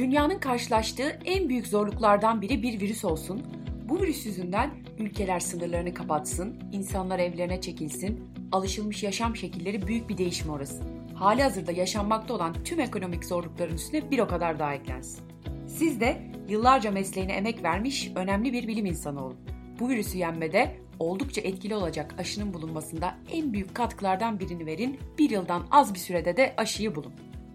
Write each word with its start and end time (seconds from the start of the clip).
Dünyanın 0.00 0.38
karşılaştığı 0.38 1.18
en 1.24 1.48
büyük 1.48 1.66
zorluklardan 1.66 2.42
biri 2.42 2.62
bir 2.62 2.80
virüs 2.80 3.04
olsun. 3.04 3.42
Bu 3.88 4.02
virüs 4.02 4.26
yüzünden 4.26 4.70
ülkeler 4.98 5.40
sınırlarını 5.40 5.94
kapatsın, 5.94 6.56
insanlar 6.72 7.18
evlerine 7.18 7.60
çekilsin, 7.60 8.24
alışılmış 8.52 9.02
yaşam 9.02 9.36
şekilleri 9.36 9.86
büyük 9.86 10.08
bir 10.08 10.18
değişime 10.18 10.52
uğrasın. 10.52 10.86
Hali 11.14 11.42
hazırda 11.42 11.72
yaşanmakta 11.72 12.34
olan 12.34 12.54
tüm 12.64 12.80
ekonomik 12.80 13.24
zorlukların 13.24 13.74
üstüne 13.74 14.10
bir 14.10 14.18
o 14.18 14.28
kadar 14.28 14.58
daha 14.58 14.74
eklensin. 14.74 15.24
Siz 15.66 16.00
de 16.00 16.22
yıllarca 16.48 16.90
mesleğine 16.90 17.32
emek 17.32 17.62
vermiş 17.62 18.12
önemli 18.14 18.52
bir 18.52 18.68
bilim 18.68 18.86
insanı 18.86 19.24
olun. 19.24 19.38
Bu 19.80 19.88
virüsü 19.88 20.18
yenmede 20.18 20.76
oldukça 20.98 21.40
etkili 21.40 21.74
olacak 21.74 22.14
aşının 22.18 22.54
bulunmasında 22.54 23.14
en 23.32 23.52
büyük 23.52 23.74
katkılardan 23.74 24.40
birini 24.40 24.66
verin, 24.66 24.98
bir 25.18 25.30
yıldan 25.30 25.66
az 25.70 25.94
bir 25.94 25.98
sürede 25.98 26.36
de 26.36 26.54
aşıyı 26.56 26.94
bulun. 26.94 27.12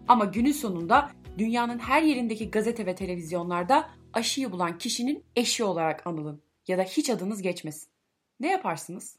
Ama 0.08 0.26
günün 0.26 0.52
sonunda 0.52 1.12
dünyanın 1.38 1.80
her 1.80 2.02
yerindeki 2.02 2.52
gazete 2.52 2.86
ve 2.86 2.96
televizyonlarda 2.96 3.90
aşıyı 4.14 4.52
bulan 4.52 4.78
kişinin 4.78 5.24
eşi 5.36 5.64
olarak 5.64 6.08
anılın 6.08 6.42
ya 6.68 6.78
da 6.78 6.84
hiç 6.84 7.10
adınız 7.10 7.42
geçmesin. 7.42 7.90
Ne 8.40 8.52
yaparsınız? 8.52 9.18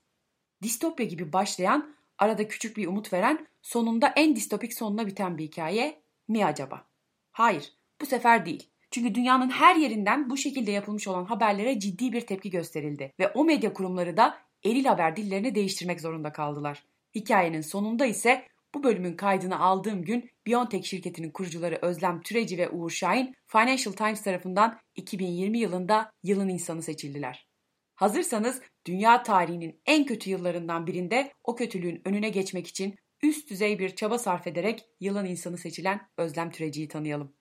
Distopya 0.62 1.06
gibi 1.06 1.32
başlayan, 1.32 1.94
arada 2.18 2.48
küçük 2.48 2.76
bir 2.76 2.86
umut 2.86 3.12
veren, 3.12 3.46
sonunda 3.62 4.12
en 4.16 4.36
distopik 4.36 4.74
sonuna 4.74 5.06
biten 5.06 5.38
bir 5.38 5.44
hikaye 5.44 6.00
mi 6.28 6.44
acaba? 6.44 6.84
Hayır, 7.32 7.72
bu 8.00 8.06
sefer 8.06 8.46
değil. 8.46 8.68
Çünkü 8.90 9.14
dünyanın 9.14 9.50
her 9.50 9.76
yerinden 9.76 10.30
bu 10.30 10.36
şekilde 10.36 10.70
yapılmış 10.70 11.08
olan 11.08 11.24
haberlere 11.24 11.80
ciddi 11.80 12.12
bir 12.12 12.20
tepki 12.20 12.50
gösterildi 12.50 13.12
ve 13.18 13.28
o 13.28 13.44
medya 13.44 13.72
kurumları 13.72 14.16
da 14.16 14.38
eril 14.64 14.84
haber 14.84 15.16
dillerini 15.16 15.54
değiştirmek 15.54 16.00
zorunda 16.00 16.32
kaldılar. 16.32 16.82
Hikayenin 17.14 17.60
sonunda 17.60 18.06
ise 18.06 18.48
bu 18.76 18.84
bölümün 18.84 19.16
kaydını 19.16 19.60
aldığım 19.60 20.04
gün 20.04 20.30
BioNTech 20.46 20.84
şirketinin 20.84 21.30
kurucuları 21.30 21.78
Özlem 21.82 22.20
Türeci 22.20 22.58
ve 22.58 22.70
Uğur 22.70 22.90
Şahin 22.90 23.34
Financial 23.46 23.92
Times 23.92 24.22
tarafından 24.22 24.78
2020 24.94 25.58
yılında 25.58 26.10
yılın 26.22 26.48
insanı 26.48 26.82
seçildiler. 26.82 27.48
Hazırsanız 27.94 28.62
dünya 28.86 29.22
tarihinin 29.22 29.80
en 29.86 30.06
kötü 30.06 30.30
yıllarından 30.30 30.86
birinde 30.86 31.32
o 31.44 31.56
kötülüğün 31.56 32.02
önüne 32.04 32.28
geçmek 32.28 32.66
için 32.66 32.94
üst 33.22 33.50
düzey 33.50 33.78
bir 33.78 33.96
çaba 33.96 34.18
sarf 34.18 34.46
ederek 34.46 34.84
yılın 35.00 35.24
insanı 35.24 35.58
seçilen 35.58 36.00
Özlem 36.18 36.50
Türeci'yi 36.50 36.88
tanıyalım. 36.88 37.32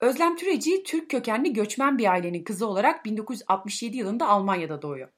Özlem 0.00 0.36
Türeci 0.36 0.82
Türk 0.82 1.10
kökenli 1.10 1.52
göçmen 1.52 1.98
bir 1.98 2.10
ailenin 2.10 2.44
kızı 2.44 2.66
olarak 2.66 3.04
1967 3.04 3.96
yılında 3.96 4.28
Almanya'da 4.28 4.82
doğuyor. 4.82 5.08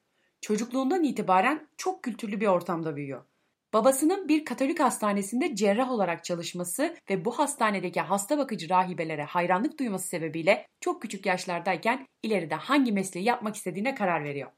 Çocukluğundan 0.41 1.03
itibaren 1.03 1.67
çok 1.77 2.03
kültürlü 2.03 2.41
bir 2.41 2.47
ortamda 2.47 2.95
büyüyor. 2.95 3.25
Babasının 3.73 4.27
bir 4.27 4.45
Katolik 4.45 4.79
hastanesinde 4.79 5.55
cerrah 5.55 5.91
olarak 5.91 6.23
çalışması 6.23 6.95
ve 7.09 7.25
bu 7.25 7.39
hastanedeki 7.39 8.01
hasta 8.01 8.37
bakıcı 8.37 8.69
rahibelere 8.69 9.23
hayranlık 9.23 9.79
duyması 9.79 10.07
sebebiyle 10.07 10.67
çok 10.81 11.01
küçük 11.01 11.25
yaşlardayken 11.25 12.07
ileride 12.23 12.55
hangi 12.55 12.91
mesleği 12.91 13.25
yapmak 13.25 13.55
istediğine 13.55 13.95
karar 13.95 14.23
veriyor. 14.23 14.51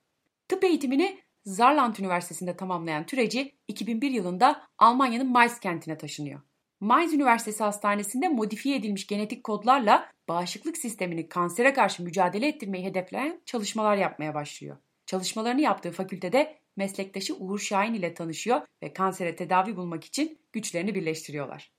Tıp 0.47 0.64
eğitimini 0.64 1.19
Saarland 1.45 1.95
Üniversitesi'nde 1.95 2.56
tamamlayan 2.56 3.06
Türeci 3.06 3.52
2001 3.67 4.11
yılında 4.11 4.67
Almanya'nın 4.78 5.31
Mainz 5.31 5.59
kentine 5.59 5.97
taşınıyor. 5.97 6.41
Mainz 6.80 7.14
Üniversitesi 7.14 7.64
Hastanesi'nde 7.64 8.28
modifiye 8.28 8.75
edilmiş 8.75 9.08
genetik 9.08 9.44
kodlarla 9.44 10.09
bağışıklık 10.30 10.78
sistemini 10.78 11.30
kansere 11.30 11.73
karşı 11.73 12.03
mücadele 12.03 12.47
ettirmeyi 12.47 12.86
hedefleyen 12.86 13.41
çalışmalar 13.45 13.97
yapmaya 13.97 14.34
başlıyor. 14.34 14.78
Çalışmalarını 15.06 15.61
yaptığı 15.61 15.91
fakültede 15.91 16.58
meslektaşı 16.76 17.36
Uğur 17.36 17.60
Şahin 17.60 17.94
ile 17.94 18.14
tanışıyor 18.14 18.62
ve 18.84 18.94
kansere 18.94 19.36
tedavi 19.36 19.76
bulmak 19.76 20.04
için 20.04 20.40
güçlerini 20.54 20.96
birleştiriyorlar. 20.96 21.72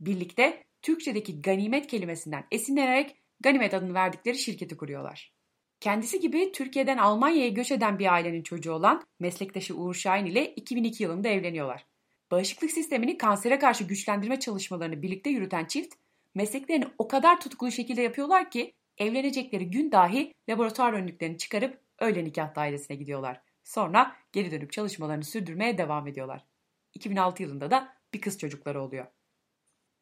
Birlikte 0.00 0.64
Türkçedeki 0.82 1.42
ganimet 1.42 1.86
kelimesinden 1.86 2.46
esinlenerek 2.50 3.16
Ganimet 3.40 3.74
adını 3.74 3.94
verdikleri 3.94 4.38
şirketi 4.38 4.76
kuruyorlar. 4.76 5.32
Kendisi 5.80 6.20
gibi 6.20 6.52
Türkiye'den 6.52 6.98
Almanya'ya 6.98 7.48
göç 7.48 7.72
eden 7.72 7.98
bir 7.98 8.12
ailenin 8.12 8.42
çocuğu 8.42 8.72
olan 8.72 9.02
meslektaşı 9.20 9.76
Uğur 9.76 9.94
Şahin 9.94 10.26
ile 10.26 10.54
2002 10.54 11.02
yılında 11.02 11.28
evleniyorlar. 11.28 11.86
Bağışıklık 12.30 12.70
sistemini 12.70 13.18
kansere 13.18 13.58
karşı 13.58 13.84
güçlendirme 13.84 14.40
çalışmalarını 14.40 15.02
birlikte 15.02 15.30
yürüten 15.30 15.64
çift, 15.64 15.94
mesleklerini 16.34 16.86
o 16.98 17.08
kadar 17.08 17.40
tutkulu 17.40 17.70
şekilde 17.70 18.02
yapıyorlar 18.02 18.50
ki 18.50 18.74
evlenecekleri 18.98 19.70
gün 19.70 19.92
dahi 19.92 20.34
laboratuvar 20.48 20.92
önlüklerini 20.92 21.38
çıkarıp 21.38 21.80
öğle 21.98 22.24
nikah 22.24 22.54
dairesine 22.54 22.96
gidiyorlar. 22.96 23.40
Sonra 23.64 24.16
geri 24.32 24.50
dönüp 24.50 24.72
çalışmalarını 24.72 25.24
sürdürmeye 25.24 25.78
devam 25.78 26.06
ediyorlar. 26.06 26.46
2006 26.94 27.42
yılında 27.42 27.70
da 27.70 27.96
bir 28.14 28.20
kız 28.20 28.38
çocukları 28.38 28.82
oluyor. 28.82 29.06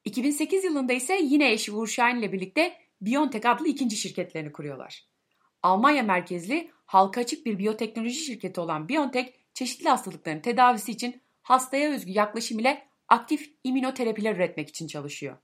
2008 0.05 0.65
yılında 0.65 0.93
ise 0.93 1.19
yine 1.23 1.53
eşi 1.53 1.73
Uğur 1.73 1.87
Şahin 1.87 2.17
ile 2.17 2.33
birlikte 2.33 2.79
BioNTech 3.01 3.47
adlı 3.47 3.69
ikinci 3.69 3.97
şirketlerini 3.97 4.53
kuruyorlar. 4.53 5.09
Almanya 5.63 6.03
merkezli 6.03 6.71
halka 6.87 7.21
açık 7.21 7.47
bir 7.47 7.59
biyoteknoloji 7.59 8.21
şirketi 8.21 8.61
olan 8.61 8.89
BioNTech 8.89 9.33
çeşitli 9.55 9.89
hastalıkların 9.89 10.41
tedavisi 10.41 10.93
için 10.93 11.23
hastaya 11.43 11.91
özgü 11.91 12.13
yaklaşım 12.13 12.59
ile 12.59 12.89
aktif 13.09 13.53
immünoterapiler 13.65 14.37
üretmek 14.37 14.69
için 14.69 14.87
çalışıyor. 14.87 15.37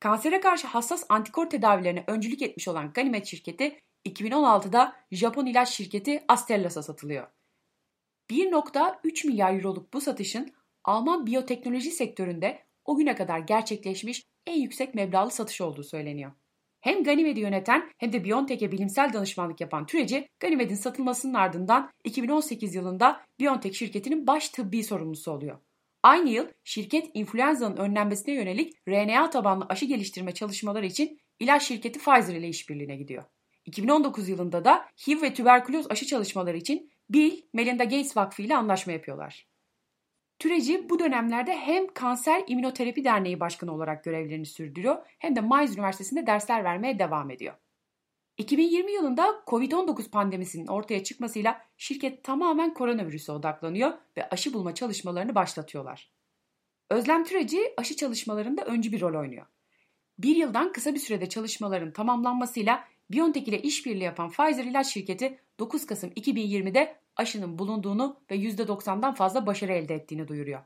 Kansere 0.00 0.40
karşı 0.40 0.66
hassas 0.66 1.04
antikor 1.08 1.50
tedavilerine 1.50 2.04
öncülük 2.06 2.42
etmiş 2.42 2.68
olan 2.68 2.92
Ganimet 2.92 3.26
şirketi 3.26 3.80
2016'da 4.06 4.96
Japon 5.10 5.46
ilaç 5.46 5.68
şirketi 5.68 6.24
Astellas'a 6.28 6.82
satılıyor. 6.82 7.26
1.3 8.30 9.26
milyar 9.26 9.54
euroluk 9.54 9.92
bu 9.92 10.00
satışın 10.00 10.52
Alman 10.84 11.26
biyoteknoloji 11.26 11.90
sektöründe 11.90 12.62
o 12.84 12.96
güne 12.96 13.14
kadar 13.14 13.38
gerçekleşmiş 13.38 14.22
en 14.46 14.60
yüksek 14.60 14.94
meblağlı 14.94 15.30
satış 15.30 15.60
olduğu 15.60 15.82
söyleniyor. 15.82 16.32
Hem 16.80 17.04
Ganimed'i 17.04 17.40
yöneten 17.40 17.90
hem 17.98 18.12
de 18.12 18.24
BioNTech'e 18.24 18.72
bilimsel 18.72 19.12
danışmanlık 19.12 19.60
yapan 19.60 19.86
Türeci, 19.86 20.28
Ganimed'in 20.40 20.74
satılmasının 20.74 21.34
ardından 21.34 21.90
2018 22.04 22.74
yılında 22.74 23.20
BioNTech 23.40 23.76
şirketinin 23.76 24.26
baş 24.26 24.48
tıbbi 24.48 24.84
sorumlusu 24.84 25.32
oluyor. 25.32 25.58
Aynı 26.02 26.30
yıl 26.30 26.48
şirket 26.64 27.10
influenza'nın 27.14 27.76
önlenmesine 27.76 28.34
yönelik 28.34 28.74
RNA 28.88 29.30
tabanlı 29.30 29.66
aşı 29.68 29.84
geliştirme 29.86 30.34
çalışmaları 30.34 30.86
için 30.86 31.20
ilaç 31.40 31.62
şirketi 31.62 31.98
Pfizer 31.98 32.34
ile 32.34 32.48
işbirliğine 32.48 32.96
gidiyor. 32.96 33.24
2019 33.70 34.28
yılında 34.28 34.64
da 34.64 34.86
HIV 35.06 35.22
ve 35.22 35.34
tüberküloz 35.34 35.90
aşı 35.90 36.06
çalışmaları 36.06 36.56
için 36.56 36.90
Bill 37.10 37.42
Melinda 37.52 37.84
Gates 37.84 38.16
Vakfı 38.16 38.42
ile 38.42 38.56
anlaşma 38.56 38.92
yapıyorlar. 38.92 39.46
Türeci 40.38 40.88
bu 40.88 40.98
dönemlerde 40.98 41.56
hem 41.56 41.94
Kanser 41.94 42.44
İmmünoterapi 42.46 43.04
Derneği 43.04 43.40
Başkanı 43.40 43.74
olarak 43.74 44.04
görevlerini 44.04 44.46
sürdürüyor 44.46 45.06
hem 45.18 45.36
de 45.36 45.40
Mainz 45.40 45.74
Üniversitesi'nde 45.74 46.26
dersler 46.26 46.64
vermeye 46.64 46.98
devam 46.98 47.30
ediyor. 47.30 47.54
2020 48.38 48.92
yılında 48.92 49.42
Covid-19 49.46 50.10
pandemisinin 50.10 50.66
ortaya 50.66 51.04
çıkmasıyla 51.04 51.60
şirket 51.76 52.24
tamamen 52.24 52.74
koronavirüse 52.74 53.32
odaklanıyor 53.32 53.92
ve 54.16 54.28
aşı 54.28 54.52
bulma 54.52 54.74
çalışmalarını 54.74 55.34
başlatıyorlar. 55.34 56.12
Özlem 56.90 57.24
Türeci 57.24 57.74
aşı 57.76 57.96
çalışmalarında 57.96 58.64
öncü 58.64 58.92
bir 58.92 59.00
rol 59.00 59.20
oynuyor. 59.20 59.46
Bir 60.18 60.36
yıldan 60.36 60.72
kısa 60.72 60.94
bir 60.94 60.98
sürede 60.98 61.28
çalışmaların 61.28 61.92
tamamlanmasıyla 61.92 62.84
BioNTech 63.10 63.48
ile 63.48 63.62
işbirliği 63.62 64.04
yapan 64.04 64.30
Pfizer 64.30 64.64
ilaç 64.64 64.86
şirketi 64.86 65.38
9 65.58 65.86
Kasım 65.86 66.10
2020'de 66.10 66.96
aşının 67.16 67.58
bulunduğunu 67.58 68.20
ve 68.30 68.36
%90'dan 68.36 69.14
fazla 69.14 69.46
başarı 69.46 69.72
elde 69.72 69.94
ettiğini 69.94 70.28
duyuruyor. 70.28 70.60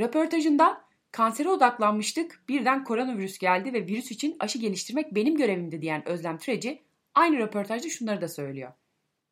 Röportajında 0.00 0.84
kansere 1.12 1.48
odaklanmıştık, 1.48 2.44
birden 2.48 2.84
koronavirüs 2.84 3.38
geldi 3.38 3.72
ve 3.72 3.86
virüs 3.86 4.10
için 4.10 4.36
aşı 4.40 4.58
geliştirmek 4.58 5.14
benim 5.14 5.36
görevimdi 5.36 5.82
diyen 5.82 6.08
Özlem 6.08 6.38
Türeci 6.38 6.82
aynı 7.14 7.38
röportajda 7.38 7.88
şunları 7.88 8.20
da 8.20 8.28
söylüyor. 8.28 8.72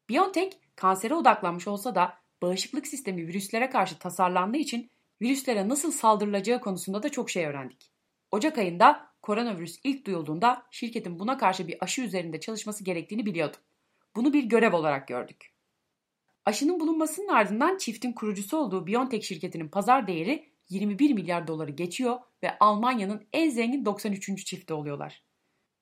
BioNTech 0.09 0.56
kansere 0.77 1.15
odaklanmış 1.15 1.69
olsa 1.69 1.95
da 1.95 2.15
bağışıklık 2.43 2.87
sistemi 2.87 3.27
virüslere 3.27 3.71
karşı 3.71 3.99
tasarlandığı 3.99 4.56
için 4.56 4.91
virüslere 5.22 5.69
nasıl 5.69 5.93
saldırılacağı 5.93 6.61
konusunda 6.61 7.03
da 7.03 7.09
çok 7.09 7.31
şey 7.31 7.47
öğrendik. 7.47 7.93
Ocak 8.31 8.59
ayında 8.59 9.10
koronavirüs 9.27 9.78
ilk 9.84 10.07
duyulduğunda 10.07 10.63
şirketin 10.71 11.19
buna 11.19 11.39
karşı 11.39 11.69
bir 11.69 11.77
aşı 11.81 12.03
üzerinde 12.03 12.41
çalışması 12.41 12.84
gerektiğini 12.84 13.27
biliyordum. 13.27 13.61
Bunu 14.17 14.33
bir 14.33 14.45
görev 14.45 14.75
olarak 14.75 15.09
gördük. 15.09 15.55
Aşının 16.45 16.81
bulunmasının 16.81 17.28
ardından 17.28 17.78
çiftin 17.78 18.13
kurucusu 18.13 18.57
olduğu 18.57 18.87
BioNTech 18.87 19.27
şirketinin 19.27 19.69
pazar 19.69 20.07
değeri 20.07 20.49
21 20.69 21.13
milyar 21.13 21.47
doları 21.47 21.71
geçiyor 21.71 22.19
ve 22.43 22.59
Almanya'nın 22.59 23.27
en 23.33 23.51
zengin 23.51 23.84
93. 23.84 24.47
çifti 24.47 24.75
oluyorlar. 24.75 25.23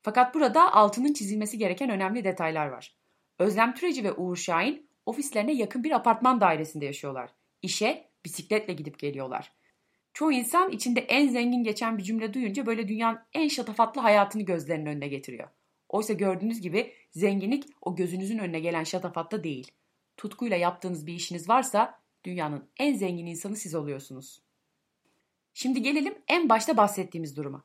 Fakat 0.03 0.35
burada 0.35 0.73
altının 0.73 1.13
çizilmesi 1.13 1.59
gereken 1.59 1.91
önemli 1.91 2.25
detaylar 2.25 2.67
var. 2.67 2.97
Özlem 3.39 3.75
Türeci 3.75 4.05
ve 4.05 4.13
Uğur 4.13 4.37
Şahin 4.37 4.89
ofislerine 5.07 5.53
yakın 5.53 5.85
bir 5.85 5.91
apartman 5.91 6.41
dairesinde 6.41 6.85
yaşıyorlar. 6.85 7.31
İşe 7.63 8.11
bisikletle 8.25 8.73
gidip 8.73 8.99
geliyorlar. 8.99 9.53
Çoğu 10.15 10.33
insan 10.33 10.71
içinde 10.71 11.01
en 11.01 11.29
zengin 11.29 11.65
geçen 11.65 11.99
bir 11.99 12.03
cümle 12.03 12.35
duyunca 12.35 12.67
böyle 12.67 12.89
dünyanın 12.89 13.19
en 13.33 13.49
şatafatlı 13.49 14.01
hayatını 14.01 14.43
gözlerinin 14.43 14.87
önüne 14.87 15.09
getiriyor. 15.09 15.49
Oysa 15.89 16.13
gördüğünüz 16.13 16.61
gibi 16.61 16.93
zenginlik 17.11 17.65
o 17.83 17.97
gözünüzün 17.97 18.39
önüne 18.39 18.61
gelen 18.61 18.85
şatafatta 18.85 19.45
değil. 19.45 19.71
Tutkuyla 20.17 20.57
yaptığınız 20.57 21.07
bir 21.07 21.13
işiniz 21.13 21.49
varsa 21.49 22.01
dünyanın 22.25 22.69
en 22.79 22.95
zengin 22.95 23.27
insanı 23.27 23.57
siz 23.57 23.75
oluyorsunuz. 23.75 24.43
Şimdi 25.55 25.83
gelelim 25.83 26.15
en 26.29 26.49
başta 26.49 26.77
bahsettiğimiz 26.77 27.37
duruma. 27.37 27.65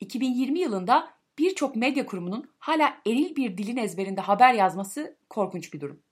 2020 0.00 0.58
yılında 0.58 1.14
birçok 1.38 1.76
medya 1.76 2.06
kurumunun 2.06 2.50
hala 2.58 3.00
eril 3.06 3.36
bir 3.36 3.58
dilin 3.58 3.76
ezberinde 3.76 4.20
haber 4.20 4.54
yazması 4.54 5.16
korkunç 5.30 5.74
bir 5.74 5.80
durum. 5.80 6.02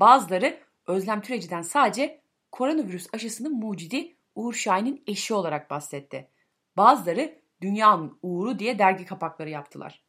Bazıları 0.00 0.60
Özlem 0.86 1.20
Türeci'den 1.20 1.62
sadece 1.62 2.20
koronavirüs 2.52 3.06
aşısının 3.12 3.58
mucidi 3.58 4.16
Uğur 4.34 4.54
Şahin'in 4.54 5.02
eşi 5.06 5.34
olarak 5.34 5.70
bahsetti. 5.70 6.28
Bazıları 6.76 7.42
dünyanın 7.60 8.18
uğuru 8.22 8.58
diye 8.58 8.78
dergi 8.78 9.04
kapakları 9.04 9.50
yaptılar. 9.50 10.04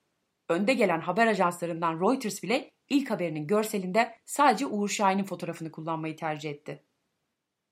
Önde 0.49 0.73
gelen 0.73 1.01
haber 1.01 1.27
ajanslarından 1.27 1.99
Reuters 1.99 2.43
bile 2.43 2.71
ilk 2.89 3.11
haberinin 3.11 3.47
görselinde 3.47 4.15
sadece 4.25 4.65
Uğur 4.65 4.89
Şahin'in 4.89 5.23
fotoğrafını 5.23 5.71
kullanmayı 5.71 6.15
tercih 6.15 6.49
etti. 6.49 6.83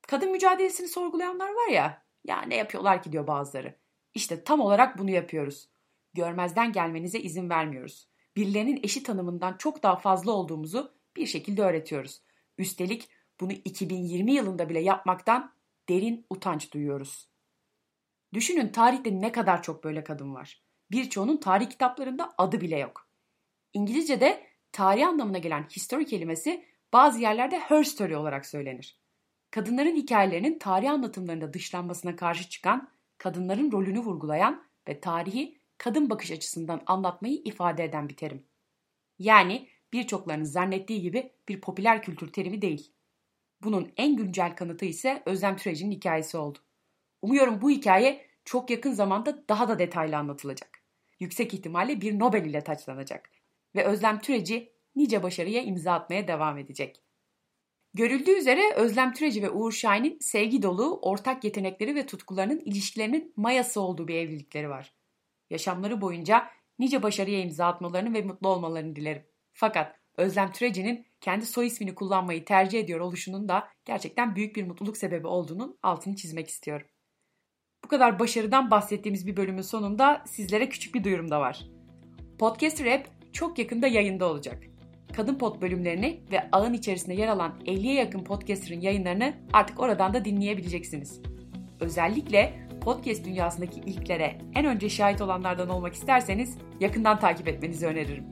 Kadın 0.07 0.31
mücadelesini 0.31 0.88
sorgulayanlar 0.88 1.50
var 1.50 1.67
ya, 1.71 2.03
ya 2.23 2.41
ne 2.41 2.55
yapıyorlar 2.55 3.03
ki 3.03 3.11
diyor 3.11 3.27
bazıları. 3.27 3.75
İşte 4.13 4.44
tam 4.44 4.59
olarak 4.59 4.97
bunu 4.97 5.09
yapıyoruz. 5.09 5.69
Görmezden 6.13 6.71
gelmenize 6.71 7.19
izin 7.19 7.50
vermiyoruz. 7.50 8.07
Birilerinin 8.35 8.79
eşi 8.83 9.03
tanımından 9.03 9.57
çok 9.57 9.83
daha 9.83 9.95
fazla 9.95 10.31
olduğumuzu 10.31 10.94
bir 11.15 11.25
şekilde 11.25 11.61
öğretiyoruz. 11.61 12.21
Üstelik 12.57 13.09
bunu 13.39 13.51
2020 13.51 14.33
yılında 14.33 14.69
bile 14.69 14.79
yapmaktan 14.79 15.53
derin 15.89 16.25
utanç 16.30 16.74
duyuyoruz. 16.74 17.30
Düşünün 18.33 18.69
tarihte 18.69 19.21
ne 19.21 19.31
kadar 19.31 19.63
çok 19.63 19.83
böyle 19.83 20.03
kadın 20.03 20.33
var. 20.33 20.63
Birçoğunun 20.91 21.38
tarih 21.38 21.69
kitaplarında 21.69 22.33
adı 22.38 22.62
bile 22.62 22.80
yok. 22.80 23.07
İngilizce'de 23.74 24.47
tarih 24.71 25.07
anlamına 25.07 25.38
gelen 25.38 25.63
history 25.63 26.06
kelimesi 26.06 26.65
bazı 26.94 27.19
yerlerde 27.19 27.59
her 27.59 27.83
story 27.83 28.18
olarak 28.18 28.45
söylenir. 28.45 29.00
Kadınların 29.51 29.95
hikayelerinin 29.95 30.59
tarih 30.59 30.91
anlatımlarında 30.91 31.53
dışlanmasına 31.53 32.15
karşı 32.15 32.50
çıkan, 32.50 32.89
kadınların 33.18 33.71
rolünü 33.71 34.00
vurgulayan 34.00 34.63
ve 34.88 35.00
tarihi 35.00 35.57
kadın 35.77 36.09
bakış 36.09 36.31
açısından 36.31 36.81
anlatmayı 36.86 37.41
ifade 37.45 37.83
eden 37.83 38.09
bir 38.09 38.15
terim. 38.15 38.44
Yani 39.19 39.68
birçoklarının 39.94 40.44
zannettiği 40.44 41.01
gibi 41.01 41.31
bir 41.47 41.62
popüler 41.62 42.03
kültür 42.03 42.33
terimi 42.33 42.62
değil. 42.62 42.91
Bunun 43.63 43.92
en 43.98 44.15
güncel 44.15 44.56
kanıtı 44.56 44.86
ise 44.86 45.24
Özlem 45.25 45.57
Türeci'nin 45.57 45.92
hikayesi 45.92 46.38
oldu. 46.38 46.60
Umuyorum 47.21 47.62
bu 47.62 47.69
hikaye 47.69 48.25
çok 48.45 48.69
yakın 48.69 48.92
zamanda 48.92 49.48
daha 49.50 49.68
da 49.68 49.80
detaylı 49.80 50.18
anlatılacak. 50.18 50.80
Yüksek 51.19 51.54
ihtimalle 51.54 52.01
bir 52.01 52.19
Nobel 52.19 52.45
ile 52.45 52.62
taçlanacak 52.62 53.30
ve 53.75 53.83
Özlem 53.83 54.19
Türeci 54.19 54.74
nice 54.95 55.24
başarıya 55.24 55.63
imza 55.63 55.94
atmaya 55.94 56.27
devam 56.27 56.57
edecek. 56.57 57.04
Görüldüğü 57.94 58.31
üzere 58.31 58.74
Özlem 58.75 59.13
Türeci 59.13 59.42
ve 59.42 59.50
Uğur 59.50 59.71
Şahin'in 59.71 60.18
sevgi 60.19 60.62
dolu, 60.62 61.00
ortak 61.01 61.44
yetenekleri 61.44 61.95
ve 61.95 62.06
tutkularının 62.06 62.60
ilişkilerinin 62.60 63.33
mayası 63.36 63.81
olduğu 63.81 64.07
bir 64.07 64.15
evlilikleri 64.15 64.69
var. 64.69 64.94
Yaşamları 65.50 66.01
boyunca 66.01 66.48
nice 66.80 67.04
başarıya 67.04 67.39
imza 67.39 67.68
atmalarını 67.68 68.13
ve 68.13 68.21
mutlu 68.21 68.48
olmalarını 68.48 68.95
dilerim. 68.95 69.24
Fakat 69.54 70.00
Özlem 70.18 70.51
Türeci'nin 70.51 71.06
kendi 71.23 71.45
soy 71.45 71.67
ismini 71.67 71.95
kullanmayı 71.95 72.45
tercih 72.45 72.79
ediyor 72.79 72.99
oluşunun 72.99 73.49
da 73.49 73.67
gerçekten 73.85 74.35
büyük 74.35 74.55
bir 74.55 74.67
mutluluk 74.67 74.97
sebebi 74.97 75.27
olduğunun 75.27 75.77
altını 75.83 76.15
çizmek 76.15 76.49
istiyorum. 76.49 76.87
Bu 77.83 77.87
kadar 77.87 78.19
başarıdan 78.19 78.71
bahsettiğimiz 78.71 79.27
bir 79.27 79.37
bölümün 79.37 79.61
sonunda 79.61 80.23
sizlere 80.27 80.69
küçük 80.69 80.95
bir 80.95 81.03
duyurum 81.03 81.31
da 81.31 81.39
var. 81.39 81.65
Podcast 82.39 82.85
Rap 82.85 83.07
çok 83.33 83.59
yakında 83.59 83.87
yayında 83.87 84.25
olacak. 84.25 84.63
Kadın 85.13 85.35
Pod 85.37 85.61
bölümlerini 85.61 86.21
ve 86.31 86.49
ağın 86.51 86.73
içerisinde 86.73 87.13
yer 87.13 87.27
alan 87.27 87.59
50'ye 87.65 87.93
yakın 87.93 88.23
podcaster'ın 88.23 88.81
yayınlarını 88.81 89.33
artık 89.53 89.79
oradan 89.79 90.13
da 90.13 90.25
dinleyebileceksiniz. 90.25 91.21
Özellikle 91.79 92.67
podcast 92.81 93.25
dünyasındaki 93.25 93.79
ilklere 93.79 94.37
en 94.55 94.65
önce 94.65 94.89
şahit 94.89 95.21
olanlardan 95.21 95.69
olmak 95.69 95.93
isterseniz 95.93 96.57
yakından 96.79 97.19
takip 97.19 97.47
etmenizi 97.47 97.87
öneririm. 97.87 98.25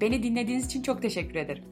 Beni 0.00 0.22
dinlediğiniz 0.22 0.66
için 0.66 0.82
çok 0.82 1.02
teşekkür 1.02 1.34
ederim. 1.34 1.71